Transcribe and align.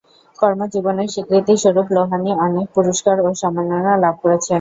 কর্মজীবনের 0.39 1.07
স্বীকৃতিস্বরূপ 1.13 1.87
লোহানী 1.95 2.31
অনেক 2.45 2.67
পুরস্কার 2.75 3.15
ও 3.19 3.39
সম্মাননা 3.41 3.93
লাভ 4.03 4.15
করেছেন। 4.23 4.49